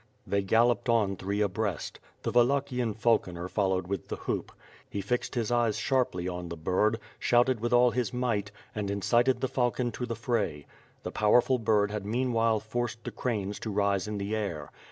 [0.25, 1.99] ..."They galloped on three abreast.
[2.23, 4.51] The Wallachian falconer followed with the hoop.
[4.89, 9.41] He fixed his eyes sharply on the bird, shouted with all his might, and incited
[9.41, 10.65] the falcon to the fray.
[11.03, 14.71] The powerful bird had meanwhile forced the cranes to rise in the air.